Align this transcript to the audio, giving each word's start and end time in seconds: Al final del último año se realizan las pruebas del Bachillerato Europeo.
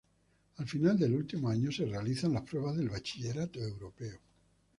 Al 0.57 0.65
final 0.67 0.97
del 0.97 1.13
último 1.13 1.47
año 1.47 1.71
se 1.71 1.85
realizan 1.85 2.33
las 2.33 2.41
pruebas 2.41 2.75
del 2.75 2.89
Bachillerato 2.89 3.59
Europeo. 3.61 4.17